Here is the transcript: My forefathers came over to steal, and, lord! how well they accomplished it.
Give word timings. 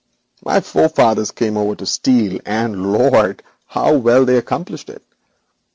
My 0.43 0.61
forefathers 0.61 1.29
came 1.29 1.55
over 1.57 1.75
to 1.75 1.85
steal, 1.85 2.39
and, 2.43 2.91
lord! 2.91 3.43
how 3.67 3.95
well 3.99 4.25
they 4.25 4.37
accomplished 4.37 4.89
it. 4.89 5.03